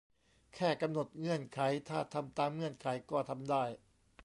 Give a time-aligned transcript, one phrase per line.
[0.55, 3.63] แค่กำหนดเงื่อนไข ถ้าทำตามเงื่อนไขก็ทำได้